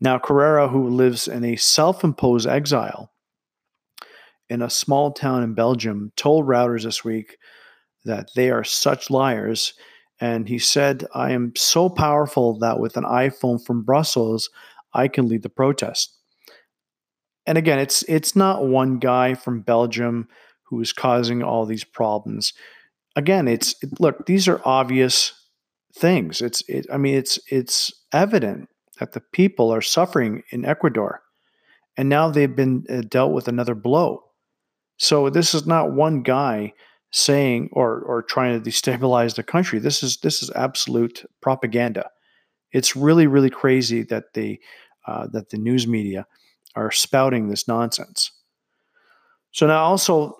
Now, 0.00 0.18
Carrera, 0.18 0.68
who 0.68 0.88
lives 0.88 1.28
in 1.28 1.44
a 1.44 1.56
self-imposed 1.56 2.46
exile 2.46 3.12
in 4.48 4.62
a 4.62 4.70
small 4.70 5.12
town 5.12 5.42
in 5.42 5.54
Belgium, 5.54 6.12
told 6.16 6.46
Reuters 6.46 6.84
this 6.84 7.04
week 7.04 7.38
that 8.04 8.30
they 8.34 8.50
are 8.50 8.64
such 8.64 9.10
liars. 9.10 9.74
And 10.20 10.48
he 10.48 10.58
said, 10.58 11.06
I 11.14 11.32
am 11.32 11.52
so 11.56 11.88
powerful 11.88 12.58
that 12.60 12.78
with 12.78 12.96
an 12.96 13.04
iPhone 13.04 13.64
from 13.64 13.82
Brussels, 13.82 14.48
I 14.92 15.08
can 15.08 15.28
lead 15.28 15.42
the 15.42 15.48
protest 15.48 16.16
and 17.46 17.58
again, 17.58 17.78
it's 17.78 18.02
it's 18.04 18.34
not 18.34 18.66
one 18.66 18.98
guy 18.98 19.34
from 19.34 19.60
Belgium 19.60 20.28
who 20.64 20.80
is 20.80 20.92
causing 20.92 21.42
all 21.42 21.66
these 21.66 21.84
problems. 21.84 22.52
Again, 23.16 23.48
it's 23.48 23.74
it, 23.82 24.00
look, 24.00 24.26
these 24.26 24.48
are 24.48 24.62
obvious 24.64 25.32
things. 25.94 26.40
It's 26.40 26.62
it, 26.68 26.86
I 26.92 26.96
mean, 26.96 27.14
it's 27.14 27.38
it's 27.50 27.92
evident 28.12 28.68
that 28.98 29.12
the 29.12 29.20
people 29.20 29.72
are 29.72 29.82
suffering 29.82 30.42
in 30.50 30.64
Ecuador, 30.64 31.22
and 31.96 32.08
now 32.08 32.30
they've 32.30 32.56
been 32.56 32.86
uh, 32.88 33.02
dealt 33.02 33.32
with 33.32 33.48
another 33.48 33.74
blow. 33.74 34.24
So 34.96 35.28
this 35.28 35.54
is 35.54 35.66
not 35.66 35.92
one 35.92 36.22
guy 36.22 36.72
saying 37.16 37.68
or 37.70 38.00
or 38.00 38.22
trying 38.24 38.60
to 38.60 38.70
destabilize 38.70 39.36
the 39.36 39.42
country. 39.44 39.78
This 39.78 40.02
is 40.02 40.16
this 40.18 40.42
is 40.42 40.50
absolute 40.50 41.24
propaganda. 41.40 42.10
It's 42.72 42.96
really 42.96 43.28
really 43.28 43.50
crazy 43.50 44.02
that 44.04 44.34
the 44.34 44.58
uh, 45.06 45.28
that 45.28 45.50
the 45.50 45.56
news 45.56 45.86
media 45.86 46.26
are 46.74 46.90
spouting 46.90 47.48
this 47.48 47.68
nonsense. 47.68 48.32
So 49.52 49.68
now 49.68 49.84
also 49.84 50.36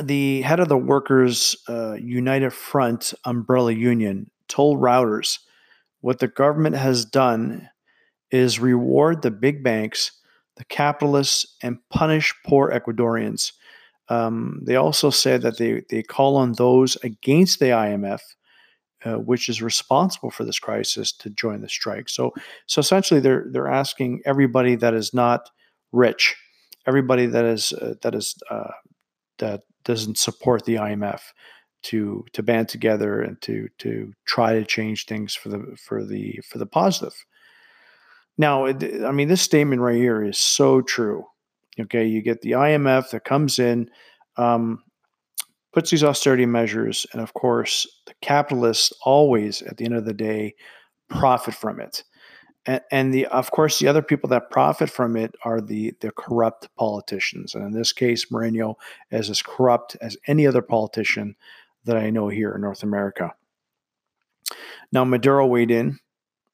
the 0.00 0.42
head 0.42 0.60
of 0.60 0.68
the 0.68 0.78
Workers 0.78 1.56
uh, 1.68 1.94
United 1.94 2.52
Front 2.52 3.12
umbrella 3.24 3.72
union 3.72 4.30
told 4.46 4.78
Reuters 4.78 5.40
what 6.02 6.20
the 6.20 6.28
government 6.28 6.76
has 6.76 7.04
done 7.04 7.68
is 8.30 8.60
reward 8.60 9.22
the 9.22 9.32
big 9.32 9.64
banks, 9.64 10.12
the 10.56 10.64
capitalists, 10.66 11.56
and 11.64 11.78
punish 11.90 12.32
poor 12.46 12.70
Ecuadorians. 12.70 13.52
Um, 14.10 14.60
they 14.62 14.76
also 14.76 15.10
said 15.10 15.42
that 15.42 15.58
they, 15.58 15.82
they 15.90 16.02
call 16.02 16.36
on 16.36 16.52
those 16.52 16.96
against 17.02 17.58
the 17.58 17.66
IMF 17.66 18.20
uh, 19.04 19.14
which 19.14 19.48
is 19.48 19.62
responsible 19.62 20.30
for 20.30 20.44
this 20.44 20.58
crisis 20.58 21.12
to 21.12 21.30
join 21.30 21.60
the 21.60 21.68
strike. 21.68 22.08
So, 22.08 22.32
so 22.66 22.80
essentially, 22.80 23.20
they're 23.20 23.46
they're 23.48 23.68
asking 23.68 24.22
everybody 24.24 24.74
that 24.74 24.92
is 24.94 25.14
not 25.14 25.50
rich, 25.92 26.34
everybody 26.86 27.26
that 27.26 27.44
is 27.44 27.72
uh, 27.72 27.94
that 28.02 28.14
is 28.14 28.34
uh, 28.50 28.72
that 29.38 29.62
doesn't 29.84 30.18
support 30.18 30.64
the 30.64 30.74
IMF, 30.74 31.20
to 31.84 32.24
to 32.32 32.42
band 32.42 32.68
together 32.68 33.20
and 33.20 33.40
to 33.42 33.68
to 33.78 34.12
try 34.24 34.54
to 34.54 34.64
change 34.64 35.06
things 35.06 35.34
for 35.34 35.48
the 35.48 35.76
for 35.80 36.04
the 36.04 36.40
for 36.48 36.58
the 36.58 36.66
positive. 36.66 37.14
Now, 38.36 38.66
I 38.66 39.12
mean, 39.12 39.28
this 39.28 39.42
statement 39.42 39.80
right 39.80 39.96
here 39.96 40.24
is 40.24 40.38
so 40.38 40.80
true. 40.80 41.24
Okay, 41.80 42.06
you 42.06 42.22
get 42.22 42.40
the 42.42 42.52
IMF 42.52 43.10
that 43.10 43.24
comes 43.24 43.58
in. 43.58 43.90
Um, 44.36 44.82
puts 45.72 45.90
these 45.90 46.04
austerity 46.04 46.46
measures, 46.46 47.06
and 47.12 47.20
of 47.22 47.34
course, 47.34 47.86
the 48.06 48.14
capitalists 48.20 48.92
always, 49.02 49.62
at 49.62 49.76
the 49.76 49.84
end 49.84 49.94
of 49.94 50.04
the 50.04 50.14
day, 50.14 50.54
profit 51.08 51.54
from 51.54 51.80
it. 51.80 52.04
And, 52.66 52.80
and 52.90 53.14
the 53.14 53.26
of 53.26 53.50
course, 53.50 53.78
the 53.78 53.88
other 53.88 54.02
people 54.02 54.28
that 54.30 54.50
profit 54.50 54.90
from 54.90 55.16
it 55.16 55.34
are 55.44 55.60
the 55.60 55.94
the 56.00 56.10
corrupt 56.10 56.68
politicians, 56.76 57.54
and 57.54 57.64
in 57.64 57.72
this 57.72 57.92
case, 57.92 58.30
Moreno 58.30 58.76
is 59.10 59.30
as 59.30 59.42
corrupt 59.42 59.96
as 60.00 60.16
any 60.26 60.46
other 60.46 60.62
politician 60.62 61.36
that 61.84 61.96
I 61.96 62.10
know 62.10 62.28
here 62.28 62.52
in 62.52 62.60
North 62.60 62.82
America. 62.82 63.32
Now, 64.92 65.04
Maduro 65.04 65.46
weighed 65.46 65.70
in, 65.70 65.98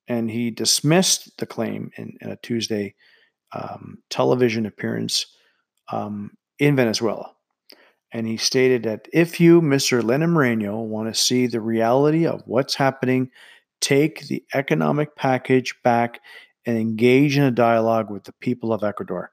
and 0.06 0.30
he 0.30 0.50
dismissed 0.50 1.36
the 1.38 1.46
claim 1.46 1.90
in, 1.96 2.16
in 2.20 2.30
a 2.30 2.36
Tuesday 2.36 2.94
um, 3.54 3.98
television 4.10 4.66
appearance 4.66 5.26
um, 5.90 6.30
in 6.58 6.76
Venezuela 6.76 7.34
and 8.14 8.28
he 8.28 8.36
stated 8.36 8.84
that 8.84 9.08
if 9.12 9.40
you, 9.40 9.60
Mr. 9.60 10.02
Lenin 10.02 10.30
Moreno, 10.30 10.80
want 10.80 11.12
to 11.12 11.20
see 11.20 11.48
the 11.48 11.60
reality 11.60 12.26
of 12.26 12.44
what's 12.46 12.76
happening, 12.76 13.28
take 13.80 14.28
the 14.28 14.44
economic 14.54 15.16
package 15.16 15.74
back 15.82 16.20
and 16.64 16.78
engage 16.78 17.36
in 17.36 17.42
a 17.42 17.50
dialogue 17.50 18.12
with 18.12 18.22
the 18.22 18.32
people 18.34 18.72
of 18.72 18.84
Ecuador. 18.84 19.32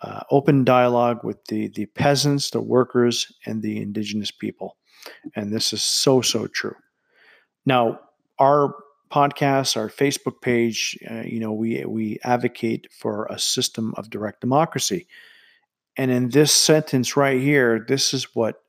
Uh, 0.00 0.20
open 0.30 0.62
dialogue 0.62 1.24
with 1.24 1.44
the, 1.46 1.66
the 1.74 1.86
peasants, 1.86 2.50
the 2.50 2.60
workers, 2.60 3.32
and 3.46 3.62
the 3.62 3.82
indigenous 3.82 4.30
people. 4.30 4.76
And 5.34 5.52
this 5.52 5.72
is 5.72 5.82
so, 5.82 6.20
so 6.20 6.46
true. 6.46 6.76
Now, 7.66 7.98
our 8.38 8.76
podcast, 9.08 9.76
our 9.76 9.88
Facebook 9.88 10.40
page, 10.40 10.98
uh, 11.10 11.22
you 11.22 11.40
know, 11.40 11.52
we, 11.52 11.84
we 11.84 12.18
advocate 12.24 12.86
for 12.92 13.26
a 13.26 13.38
system 13.38 13.94
of 13.96 14.10
direct 14.10 14.40
democracy. 14.40 15.06
And 15.96 16.10
in 16.10 16.28
this 16.30 16.52
sentence 16.52 17.16
right 17.16 17.40
here, 17.40 17.84
this 17.86 18.14
is 18.14 18.34
what 18.34 18.62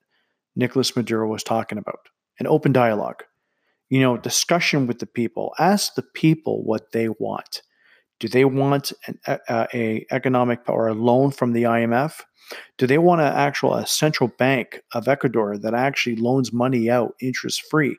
Nicolas 0.56 0.96
Maduro 0.96 1.30
was 1.30 1.44
talking 1.44 1.78
about 1.78 2.10
an 2.40 2.48
open 2.48 2.72
dialogue. 2.72 3.24
You 3.90 4.00
know, 4.00 4.18
discussion 4.18 4.88
with 4.88 5.00
the 5.00 5.06
people. 5.06 5.54
Ask 5.58 5.96
the 5.96 6.04
people 6.04 6.64
what 6.64 6.92
they 6.92 7.10
want. 7.10 7.62
Do 8.20 8.28
they 8.28 8.46
want 8.46 8.92
an 9.08 9.20
a, 9.28 9.68
a 9.74 10.06
economic 10.12 10.68
or 10.68 10.88
a 10.88 10.94
loan 10.94 11.32
from 11.32 11.54
the 11.54 11.64
IMF? 11.64 12.22
Do 12.78 12.88
they 12.88 12.98
want 12.98 13.22
an 13.22 13.28
actual 13.28 13.76
a 13.76 13.86
central 13.86 14.30
bank 14.38 14.82
of 14.94 15.08
Ecuador 15.08 15.58
that 15.58 15.74
actually 15.74 16.16
loans 16.16 16.52
money 16.52 16.90
out 16.90 17.16
interest 17.22 17.64
free 17.70 17.98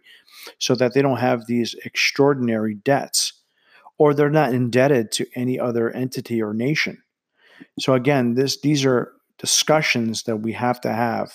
so 0.58 0.74
that 0.74 0.92
they 0.92 1.02
don't 1.02 1.18
have 1.18 1.46
these 1.46 1.74
extraordinary 1.84 2.74
debts 2.74 3.32
or 3.98 4.12
they're 4.12 4.30
not 4.30 4.52
indebted 4.52 5.12
to 5.12 5.26
any 5.34 5.58
other 5.58 5.90
entity 5.90 6.42
or 6.42 6.52
nation? 6.52 7.02
So 7.78 7.94
again, 7.94 8.34
this 8.34 8.60
these 8.60 8.84
are 8.84 9.12
discussions 9.38 10.24
that 10.24 10.38
we 10.38 10.52
have 10.52 10.80
to 10.82 10.92
have 10.92 11.32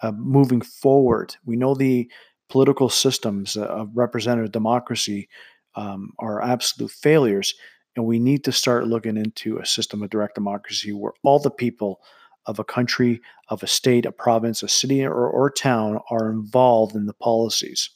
uh, 0.00 0.12
moving 0.12 0.60
forward. 0.60 1.36
We 1.44 1.56
know 1.56 1.74
the 1.74 2.10
political 2.48 2.88
systems 2.88 3.56
of 3.56 3.90
representative 3.94 4.52
democracy 4.52 5.28
um, 5.74 6.12
are 6.18 6.42
absolute 6.42 6.90
failures, 6.90 7.54
and 7.98 8.06
we 8.06 8.18
need 8.18 8.44
to 8.44 8.52
start 8.52 8.86
looking 8.86 9.18
into 9.18 9.58
a 9.58 9.66
system 9.66 10.02
of 10.02 10.08
direct 10.08 10.36
democracy 10.36 10.92
where 10.92 11.12
all 11.22 11.38
the 11.38 11.50
people 11.50 12.00
of 12.46 12.58
a 12.58 12.64
country, 12.64 13.20
of 13.48 13.62
a 13.62 13.66
state, 13.66 14.06
a 14.06 14.12
province, 14.12 14.62
a 14.62 14.68
city, 14.68 15.04
or, 15.04 15.28
or 15.28 15.50
town 15.50 15.98
are 16.10 16.30
involved 16.30 16.94
in 16.94 17.04
the 17.04 17.12
policies. 17.12 17.90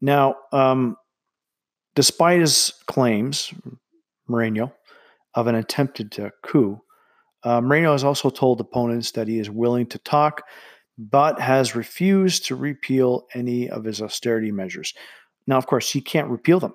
Now, 0.00 0.36
um, 0.52 0.96
Despite 1.98 2.38
his 2.38 2.74
claims, 2.86 3.52
Moreno, 4.28 4.72
of 5.34 5.48
an 5.48 5.56
attempted 5.56 6.16
coup, 6.44 6.80
uh, 7.42 7.60
Moreno 7.60 7.90
has 7.90 8.04
also 8.04 8.30
told 8.30 8.60
opponents 8.60 9.10
that 9.10 9.26
he 9.26 9.40
is 9.40 9.50
willing 9.50 9.84
to 9.86 9.98
talk, 9.98 10.42
but 10.96 11.40
has 11.40 11.74
refused 11.74 12.46
to 12.46 12.54
repeal 12.54 13.26
any 13.34 13.68
of 13.68 13.82
his 13.82 14.00
austerity 14.00 14.52
measures. 14.52 14.94
Now, 15.48 15.58
of 15.58 15.66
course, 15.66 15.90
he 15.90 16.00
can't 16.00 16.30
repeal 16.30 16.60
them. 16.60 16.74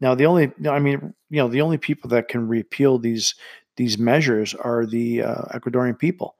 Now, 0.00 0.14
the 0.14 0.26
only, 0.26 0.52
I 0.68 0.78
mean, 0.78 1.14
you 1.28 1.36
know, 1.36 1.48
the 1.48 1.60
only 1.60 1.78
people 1.78 2.08
that 2.10 2.28
can 2.28 2.48
repeal 2.48 2.98
these 2.98 3.34
these 3.76 3.98
measures 3.98 4.54
are 4.54 4.84
the 4.84 5.22
uh, 5.22 5.42
Ecuadorian 5.54 5.98
people. 5.98 6.36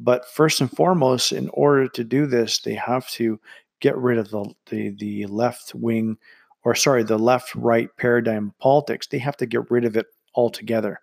But 0.00 0.28
first 0.28 0.60
and 0.60 0.70
foremost, 0.70 1.32
in 1.32 1.48
order 1.52 1.88
to 1.88 2.04
do 2.04 2.26
this, 2.26 2.60
they 2.60 2.74
have 2.74 3.08
to 3.10 3.38
get 3.80 3.96
rid 3.96 4.18
of 4.18 4.30
the 4.30 4.54
the, 4.70 4.90
the 4.90 5.26
left 5.26 5.74
wing, 5.74 6.16
or 6.64 6.74
sorry, 6.74 7.02
the 7.02 7.18
left 7.18 7.54
right 7.54 7.88
paradigm 7.96 8.48
of 8.48 8.58
politics. 8.58 9.06
They 9.06 9.18
have 9.18 9.36
to 9.38 9.46
get 9.46 9.70
rid 9.70 9.84
of 9.84 9.96
it 9.96 10.06
altogether, 10.34 11.00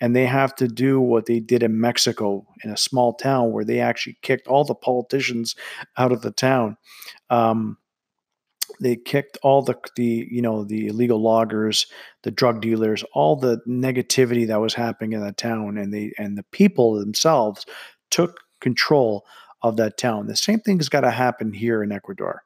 and 0.00 0.14
they 0.14 0.26
have 0.26 0.54
to 0.56 0.68
do 0.68 1.00
what 1.00 1.26
they 1.26 1.40
did 1.40 1.62
in 1.62 1.80
Mexico 1.80 2.46
in 2.62 2.70
a 2.70 2.76
small 2.76 3.14
town 3.14 3.52
where 3.52 3.64
they 3.64 3.80
actually 3.80 4.18
kicked 4.22 4.46
all 4.46 4.64
the 4.64 4.74
politicians 4.74 5.56
out 5.96 6.12
of 6.12 6.22
the 6.22 6.30
town. 6.30 6.76
Um, 7.30 7.78
they 8.80 8.96
kicked 8.96 9.38
all 9.42 9.62
the 9.62 9.76
the 9.96 10.26
you 10.30 10.42
know 10.42 10.64
the 10.64 10.88
illegal 10.88 11.20
loggers, 11.20 11.86
the 12.22 12.30
drug 12.30 12.60
dealers, 12.60 13.04
all 13.12 13.36
the 13.36 13.60
negativity 13.66 14.46
that 14.46 14.60
was 14.60 14.74
happening 14.74 15.12
in 15.12 15.20
that 15.20 15.36
town, 15.36 15.78
and 15.78 15.92
they 15.92 16.12
and 16.18 16.36
the 16.36 16.44
people 16.44 16.94
themselves 16.94 17.66
took 18.10 18.40
control 18.60 19.24
of 19.62 19.76
that 19.76 19.96
town. 19.96 20.26
The 20.26 20.36
same 20.36 20.60
thing 20.60 20.78
has 20.78 20.88
got 20.88 21.00
to 21.02 21.10
happen 21.10 21.52
here 21.52 21.82
in 21.82 21.92
Ecuador. 21.92 22.42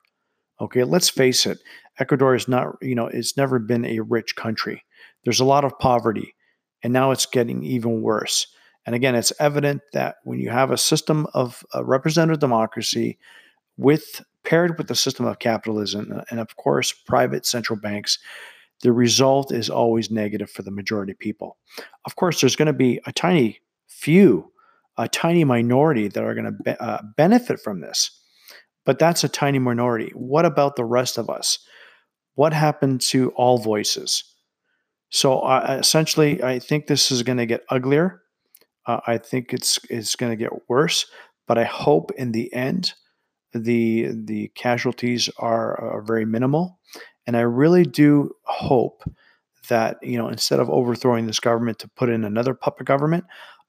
Okay, 0.61 0.85
let's 0.85 1.09
face 1.09 1.47
it. 1.47 1.59
Ecuador 1.99 2.35
is 2.35 2.49
not, 2.49 2.77
you 2.81 2.95
know, 2.95 3.07
it's 3.07 3.37
never 3.37 3.59
been 3.59 3.85
a 3.85 4.01
rich 4.01 4.37
country. 4.37 4.85
There's 5.25 5.41
a 5.41 5.45
lot 5.45 5.65
of 5.65 5.79
poverty, 5.79 6.35
and 6.83 6.93
now 6.93 7.11
it's 7.11 7.27
getting 7.27 7.63
even 7.65 8.01
worse. 8.03 8.47
And 8.87 8.95
again, 8.95 9.15
it's 9.15 9.33
evident 9.39 9.83
that 9.93 10.17
when 10.25 10.41
you 10.41 10.51
have 10.51 10.71
a 10.71 10.79
system 10.79 11.27
of 11.35 11.65
uh, 11.75 11.85
representative 11.85 12.41
democracy 12.41 13.19
with 13.77 14.23
paired 14.45 14.79
with 14.79 14.89
the 14.89 14.95
system 14.95 15.27
of 15.27 15.39
capitalism 15.39 16.13
uh, 16.15 16.23
and, 16.31 16.41
of 16.41 16.57
course, 16.57 16.93
private 16.93 17.47
central 17.47 17.79
banks, 17.79 18.19
the 18.83 18.93
result 18.93 19.53
is 19.53 19.71
always 19.71 20.11
negative 20.11 20.51
for 20.51 20.63
the 20.63 20.71
majority 20.71 21.13
of 21.13 21.19
people. 21.19 21.57
Of 22.05 22.17
course, 22.17 22.41
there's 22.41 22.57
going 22.57 22.67
to 22.67 22.73
be 22.73 23.01
a 23.07 23.13
tiny 23.13 23.61
few, 23.89 24.51
a 24.97 25.09
tiny 25.09 25.45
minority 25.45 26.09
that 26.09 26.25
are 26.25 26.35
going 26.35 26.47
to 26.47 26.53
be, 26.53 26.71
uh, 26.81 26.99
benefit 27.17 27.61
from 27.61 27.81
this, 27.81 28.11
but 28.85 28.99
that's 28.99 29.23
a 29.23 29.29
tiny 29.29 29.59
minority. 29.59 30.11
What 30.15 30.45
about 30.45 30.77
the 30.77 30.85
rest 30.85 31.19
of 31.19 31.31
us? 31.31 31.59
What 32.35 32.53
happened 32.53 33.01
to 33.03 33.31
all 33.31 33.59
voices? 33.59 34.25
So 35.11 35.41
uh, 35.41 35.77
essentially, 35.79 36.43
I 36.43 36.59
think 36.59 36.87
this 36.87 37.13
is 37.13 37.23
going 37.23 37.39
to 37.39 37.47
get 37.47 37.63
uglier. 37.69 38.23
Uh, 38.87 39.01
I 39.07 39.19
think 39.19 39.53
it's 39.53 39.79
it's 39.91 40.17
going 40.17 40.33
to 40.33 40.37
get 40.37 40.69
worse. 40.69 41.07
But 41.47 41.59
I 41.59 41.65
hope 41.65 42.11
in 42.17 42.33
the 42.33 42.53
end 42.55 42.95
the 43.55 44.09
the 44.13 44.49
casualties 44.55 45.29
are, 45.39 45.79
are 45.81 46.03
very 46.03 46.25
minimal, 46.25 46.79
and 47.27 47.37
I 47.37 47.43
really 47.43 47.85
do 47.85 48.31
hope 48.45 49.03
that 49.69 49.99
you 50.03 50.19
know 50.19 50.29
instead 50.29 50.61
of 50.61 50.71
overthrowing 50.71 51.27
this 51.27 51.41
government 51.41 51.79
to 51.81 51.89
put 51.89 52.09
in 52.09 52.25
another 52.25 52.55
puppet 52.55 52.87
government, 52.87 53.25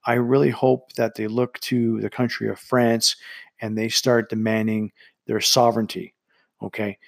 I 0.06 0.14
really 0.14 0.50
hope 0.50 0.92
that 0.94 1.14
they 1.14 1.26
look 1.26 1.58
to 1.60 2.00
the 2.00 2.10
country 2.10 2.48
of 2.48 2.58
France 2.58 3.16
and 3.60 3.76
they 3.76 3.88
start 3.88 4.30
demanding 4.30 4.92
their 5.26 5.40
sovereignty. 5.40 6.14
Okay. 6.62 6.98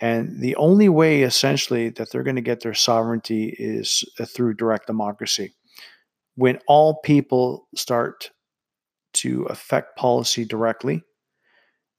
And 0.00 0.40
the 0.40 0.56
only 0.56 0.88
way, 0.88 1.22
essentially, 1.22 1.90
that 1.90 2.10
they're 2.10 2.22
going 2.22 2.36
to 2.36 2.42
get 2.42 2.60
their 2.60 2.74
sovereignty 2.74 3.54
is 3.58 4.02
uh, 4.18 4.24
through 4.24 4.54
direct 4.54 4.86
democracy. 4.86 5.52
When 6.36 6.58
all 6.66 7.00
people 7.04 7.68
start 7.74 8.30
to 9.14 9.42
affect 9.44 9.98
policy 9.98 10.46
directly, 10.46 11.02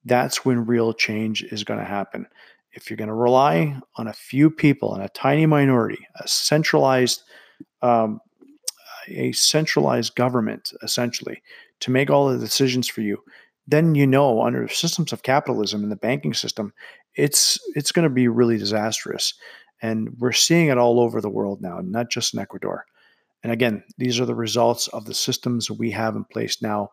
that's 0.05 0.45
when 0.45 0.65
real 0.65 0.93
change 0.93 1.43
is 1.43 1.63
going 1.63 1.79
to 1.79 1.85
happen. 1.85 2.27
If 2.73 2.89
you're 2.89 2.97
going 2.97 3.09
to 3.09 3.13
rely 3.13 3.79
on 3.97 4.07
a 4.07 4.13
few 4.13 4.49
people 4.49 4.93
and 4.93 5.03
a 5.03 5.09
tiny 5.09 5.45
minority, 5.45 6.07
a 6.19 6.27
centralized, 6.27 7.23
um, 7.81 8.21
a 9.07 9.31
centralized 9.33 10.15
government, 10.15 10.71
essentially, 10.81 11.41
to 11.81 11.91
make 11.91 12.09
all 12.09 12.29
the 12.29 12.37
decisions 12.37 12.87
for 12.87 13.01
you, 13.01 13.17
then 13.67 13.95
you 13.95 14.07
know 14.07 14.41
under 14.41 14.67
systems 14.67 15.11
of 15.11 15.23
capitalism 15.23 15.83
and 15.83 15.91
the 15.91 15.97
banking 15.97 16.33
system, 16.33 16.73
it's 17.15 17.59
it's 17.75 17.91
going 17.91 18.03
to 18.03 18.13
be 18.13 18.27
really 18.27 18.57
disastrous. 18.57 19.33
And 19.81 20.15
we're 20.19 20.31
seeing 20.31 20.67
it 20.67 20.77
all 20.77 20.99
over 20.99 21.21
the 21.21 21.29
world 21.29 21.61
now, 21.61 21.79
not 21.83 22.09
just 22.09 22.33
in 22.33 22.39
Ecuador. 22.39 22.85
And 23.43 23.51
again, 23.51 23.83
these 23.97 24.19
are 24.19 24.25
the 24.25 24.35
results 24.35 24.87
of 24.89 25.05
the 25.05 25.13
systems 25.13 25.71
we 25.71 25.91
have 25.91 26.15
in 26.15 26.23
place 26.23 26.61
now 26.61 26.91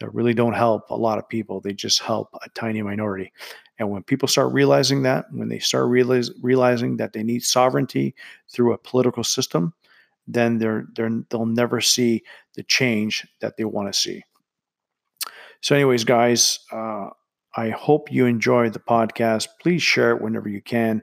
that 0.00 0.14
really 0.14 0.34
don't 0.34 0.54
help 0.54 0.90
a 0.90 0.96
lot 0.96 1.18
of 1.18 1.28
people. 1.28 1.60
They 1.60 1.72
just 1.72 2.00
help 2.00 2.28
a 2.42 2.48
tiny 2.50 2.82
minority. 2.82 3.32
And 3.78 3.90
when 3.90 4.02
people 4.02 4.28
start 4.28 4.52
realizing 4.52 5.02
that, 5.02 5.26
when 5.32 5.48
they 5.48 5.58
start 5.58 5.88
realize, 5.88 6.30
realizing 6.42 6.96
that 6.98 7.12
they 7.12 7.22
need 7.22 7.42
sovereignty 7.42 8.14
through 8.48 8.72
a 8.72 8.78
political 8.78 9.24
system, 9.24 9.72
then 10.26 10.58
they're, 10.58 10.86
they're, 10.94 11.10
they'll 11.30 11.46
never 11.46 11.80
see 11.80 12.22
the 12.54 12.62
change 12.64 13.26
that 13.40 13.56
they 13.56 13.64
want 13.64 13.92
to 13.92 13.98
see. 13.98 14.22
So, 15.60 15.74
anyways, 15.74 16.04
guys, 16.04 16.60
uh, 16.72 17.08
I 17.56 17.70
hope 17.70 18.12
you 18.12 18.26
enjoyed 18.26 18.72
the 18.72 18.80
podcast. 18.80 19.48
Please 19.60 19.82
share 19.82 20.10
it 20.10 20.20
whenever 20.20 20.48
you 20.48 20.60
can. 20.60 21.02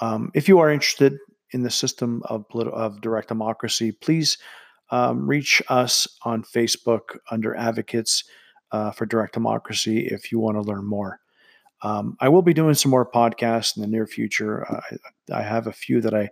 Um, 0.00 0.30
if 0.34 0.48
you 0.48 0.58
are 0.58 0.70
interested 0.70 1.18
in 1.50 1.62
the 1.62 1.70
system 1.70 2.22
of, 2.26 2.44
of 2.54 3.00
direct 3.00 3.28
democracy, 3.28 3.92
please 3.92 4.38
um, 4.90 5.26
reach 5.26 5.62
us 5.68 6.06
on 6.22 6.42
Facebook 6.42 7.18
under 7.30 7.54
Advocates 7.54 8.24
uh, 8.72 8.90
for 8.90 9.06
Direct 9.06 9.34
Democracy 9.34 10.06
if 10.06 10.30
you 10.30 10.38
want 10.38 10.56
to 10.56 10.62
learn 10.62 10.84
more. 10.84 11.20
Um, 11.82 12.16
I 12.20 12.28
will 12.28 12.42
be 12.42 12.54
doing 12.54 12.74
some 12.74 12.90
more 12.90 13.10
podcasts 13.10 13.76
in 13.76 13.82
the 13.82 13.88
near 13.88 14.06
future. 14.06 14.66
I, 14.70 15.38
I, 15.38 15.42
have 15.42 15.66
a 15.66 15.72
few 15.72 16.02
that 16.02 16.14
I 16.14 16.28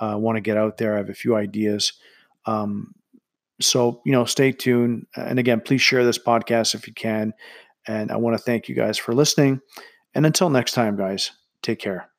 uh, 0.00 0.18
want 0.18 0.36
to 0.36 0.40
get 0.40 0.56
out 0.56 0.76
there. 0.76 0.94
I 0.94 0.98
have 0.98 1.08
a 1.08 1.14
few 1.14 1.36
ideas. 1.36 1.92
Um, 2.46 2.94
so, 3.60 4.02
you 4.04 4.12
know, 4.12 4.24
stay 4.24 4.50
tuned. 4.50 5.06
And 5.16 5.38
again, 5.38 5.60
please 5.60 5.82
share 5.82 6.04
this 6.04 6.18
podcast 6.18 6.74
if 6.74 6.86
you 6.88 6.94
can. 6.94 7.32
And 7.86 8.10
I 8.10 8.16
want 8.16 8.36
to 8.36 8.42
thank 8.42 8.68
you 8.68 8.74
guys 8.74 8.98
for 8.98 9.14
listening. 9.14 9.60
And 10.14 10.26
until 10.26 10.50
next 10.50 10.72
time, 10.72 10.96
guys, 10.96 11.30
take 11.62 11.78
care. 11.78 12.10